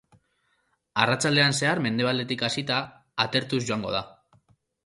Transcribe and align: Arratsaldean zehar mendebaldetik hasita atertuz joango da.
Arratsaldean 1.03 1.53
zehar 1.59 1.83
mendebaldetik 1.87 2.43
hasita 2.49 2.81
atertuz 3.27 3.61
joango 3.69 3.93
da. 3.99 4.03